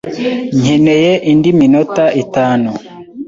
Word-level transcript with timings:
Nkeneye 0.59 1.11
indi 1.31 1.49
minota 1.59 2.05
itanu. 2.23 2.69